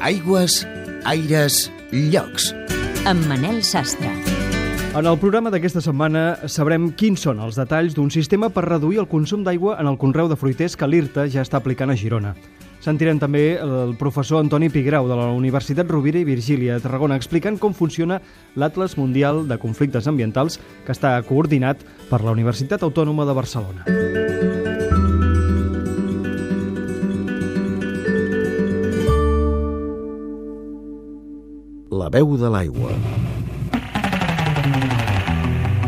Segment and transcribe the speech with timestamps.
[0.00, 0.66] Aigües,
[1.04, 2.54] aires, llocs.
[3.04, 4.08] Amb Manel Sastre.
[4.96, 9.10] En el programa d'aquesta setmana sabrem quins són els detalls d'un sistema per reduir el
[9.10, 12.32] consum d'aigua en el conreu de fruiters que l'IRTA ja està aplicant a Girona.
[12.80, 17.60] Sentirem també el professor Antoni Pigrau de la Universitat Rovira i Virgília de Tarragona explicant
[17.60, 18.22] com funciona
[18.56, 20.56] l'Atlas Mundial de Conflictes Ambientals
[20.86, 24.59] que està coordinat per la Universitat Autònoma de Barcelona.
[32.10, 32.90] La veu de l'aigua.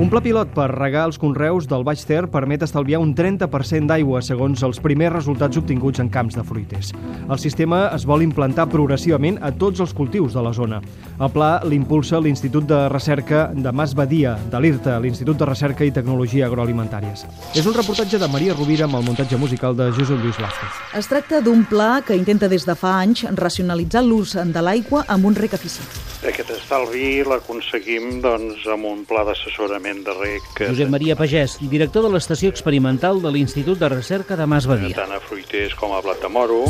[0.00, 4.22] Un pla pilot per regar els conreus del Baix Ter permet estalviar un 30% d'aigua,
[4.24, 6.94] segons els primers resultats obtinguts en camps de fruiters.
[7.28, 10.78] El sistema es vol implantar progressivament a tots els cultius de la zona.
[11.20, 15.92] El pla l'impulsa l'Institut de Recerca de Mas Badia, de l'IRTA, l'Institut de Recerca i
[15.92, 17.26] Tecnologia Agroalimentàries.
[17.52, 20.80] És un reportatge de Maria Rovira amb el muntatge musical de Josep Lluís Vázquez.
[20.96, 25.28] Es tracta d'un pla que intenta des de fa anys racionalitzar l'ús de l'aigua amb
[25.28, 26.09] un rec eficient.
[26.20, 32.04] Aquest estalvi l'aconseguim doncs, amb un pla d'assessorament de rec que Josep Maria Pagès, director
[32.04, 34.92] de l'Estació Experimental de l'Institut de Recerca de Mas Badia.
[34.98, 36.66] tant a fruiters com a blat de moro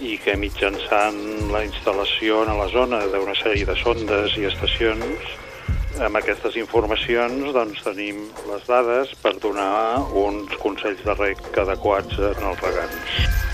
[0.00, 1.20] i que mitjançant
[1.52, 5.28] la instal·lació a la zona d'una sèrie de sondes i estacions
[6.00, 12.48] amb aquestes informacions doncs, tenim les dades per donar uns consells de rec adequats en
[12.48, 13.49] els regants.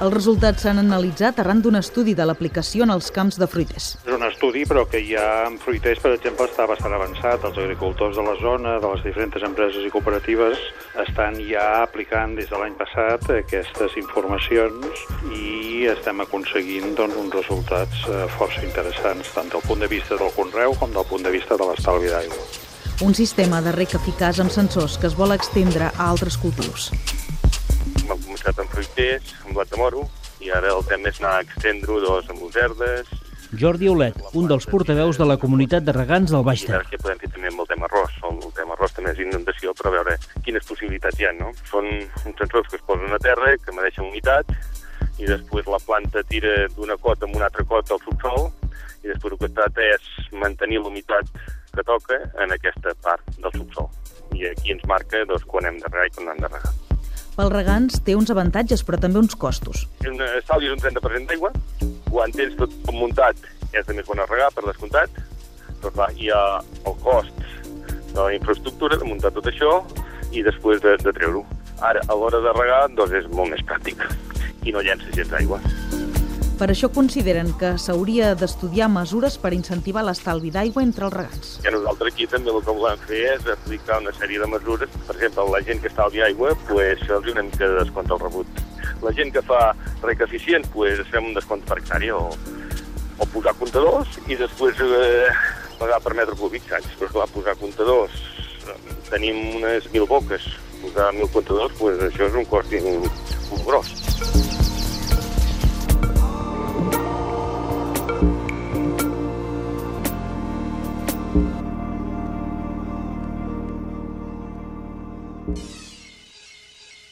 [0.00, 3.88] Els resultats s'han analitzat arran d'un estudi de l'aplicació en els camps de fruiters.
[4.06, 7.44] És un estudi, però que ja en fruiters, per exemple, està bastant avançat.
[7.44, 10.64] Els agricultors de la zona, de les diferents empreses i cooperatives,
[11.04, 15.04] estan ja aplicant des de l'any passat aquestes informacions
[15.36, 20.32] i estem aconseguint doncs, uns resultats eh, força interessants, tant del punt de vista del
[20.32, 22.40] conreu com del punt de vista de l'estalvi d'aigua.
[23.04, 26.88] Un sistema de rec eficaç amb sensors que es vol extendre a altres cultius.
[28.10, 30.06] Hem començat amb fruiters, amb blat de moro,
[30.42, 33.10] i ara el tema és anar a extendre-ho doncs, amb verdes,
[33.50, 36.76] Jordi Aulet, un dels portaveus de la comunitat de regants del Baix i Ter.
[36.76, 38.12] ara què podem fer també amb el tema arròs.
[38.28, 40.14] El, tema arròs també és inundació, però a veure
[40.46, 41.50] quines possibilitats hi ha, no?
[41.66, 44.52] Són uns sensors que es posen a terra, que medeixen humitat,
[45.18, 48.46] i després la planta tira d'una cota amb una altra cota al subsol,
[49.02, 51.34] i després el que tracta és mantenir la humitat
[51.74, 53.90] que toca en aquesta part del subsol.
[54.38, 56.89] I aquí ens marca doncs, quan hem de regar i quan hem de regar.
[57.40, 59.86] Pels regants té uns avantatges, però també uns costos.
[60.04, 61.48] Un estalvi és un 30% d'aigua,
[62.10, 63.38] quan tens tot muntat
[63.72, 65.14] és de més bona regar, per descomptat,
[65.80, 67.40] però clar, hi ha el cost
[68.10, 69.78] de la infraestructura, de muntar tot això,
[70.36, 71.46] i després de, de treure-ho.
[71.80, 74.04] Ara, a l'hora de regar, doncs és molt més pràctic,
[74.68, 75.62] i no llença gens d'aigua.
[76.60, 81.52] Per això consideren que s'hauria d'estudiar mesures per incentivar l'estalvi d'aigua entre els regants.
[81.64, 84.92] I nosaltres aquí també el que volem fer és aplicar una sèrie de mesures.
[85.06, 88.60] Per exemple, la gent que estalvia aigua, pues, se'ls una mica de descompte al rebut.
[89.00, 89.62] La gent que fa
[90.02, 94.84] rec eficient, pues, es fem un descompte per hectàrea o, o posar comptadors i després
[94.84, 95.32] eh,
[95.80, 96.92] pagar per metre cúbic, saps?
[97.00, 98.20] Però clar, posar comptadors,
[99.08, 100.52] tenim unes mil boques,
[100.84, 104.49] posar mil comptadors, pues, això és un cost molt gros.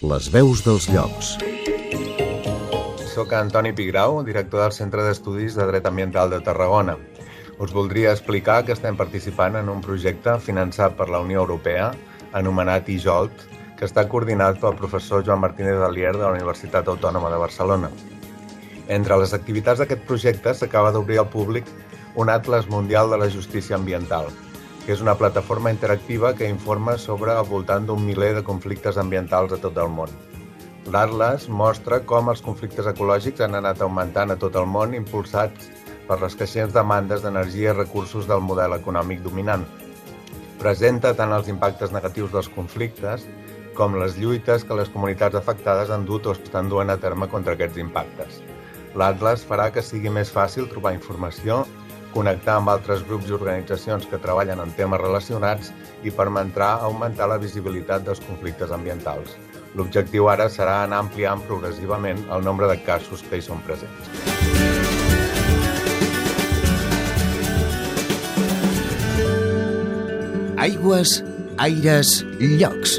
[0.09, 1.35] Les veus dels llocs.
[3.11, 6.95] Soc Antoni Pigrau, director del Centre d'Estudis de Dret Ambiental de Tarragona.
[7.59, 11.91] Us voldria explicar que estem participant en un projecte finançat per la Unió Europea
[12.39, 13.45] anomenat IJOLT,
[13.79, 17.91] que està coordinat pel professor Joan Martínez Alier de la Universitat Autònoma de Barcelona.
[18.89, 21.67] Entre les activitats d'aquest projecte s'acaba d'obrir al públic
[22.15, 24.31] un Atlas Mundial de la Justícia Ambiental,
[24.89, 29.51] que és una plataforma interactiva que informa sobre al voltant d'un miler de conflictes ambientals
[29.53, 30.15] a tot el món.
[30.89, 35.67] L'Atlas mostra com els conflictes ecològics han anat augmentant a tot el món impulsats
[36.07, 39.67] per les creixents demandes d'energia i recursos del model econòmic dominant.
[40.63, 43.27] Presenta tant els impactes negatius dels conflictes
[43.77, 47.59] com les lluites que les comunitats afectades han dut o estan duent a terme contra
[47.59, 48.41] aquests impactes.
[48.97, 51.67] L'Atlas farà que sigui més fàcil trobar informació,
[52.15, 55.73] connectar amb altres grups i organitzacions que treballen en temes relacionats
[56.03, 59.37] i permetrà augmentar la visibilitat dels conflictes ambientals.
[59.77, 64.09] L'objectiu ara serà anar ampliant progressivament el nombre de casos que hi són presents.
[70.59, 71.21] Aigües,
[71.63, 72.99] aires, llocs.